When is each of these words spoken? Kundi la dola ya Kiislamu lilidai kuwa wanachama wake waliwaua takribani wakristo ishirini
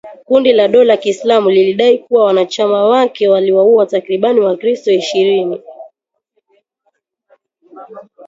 Kundi 0.27 0.53
la 0.53 0.67
dola 0.67 0.93
ya 0.93 0.97
Kiislamu 0.97 1.49
lilidai 1.49 1.97
kuwa 1.97 2.25
wanachama 2.25 2.83
wake 2.87 3.27
waliwaua 3.27 3.85
takribani 3.85 4.39
wakristo 4.39 4.91
ishirini 4.91 5.61